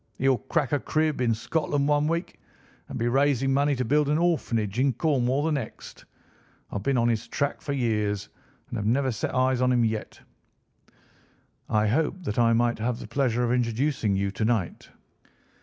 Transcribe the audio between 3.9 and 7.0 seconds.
an orphanage in Cornwall the next. I've been